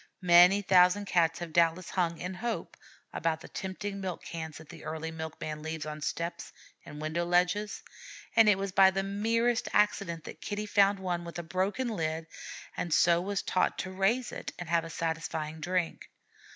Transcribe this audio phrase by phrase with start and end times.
[0.23, 2.75] Many thousand Cats have doubtless hung, in hope,
[3.13, 6.51] about the tempting milk cans that the early milk man leaves on steps
[6.83, 7.83] and window ledges,
[8.35, 12.25] and it was by the merest accident that Kitty found one with a broken lid,
[12.75, 16.09] and so was taught to raise it and have a satisfying drink.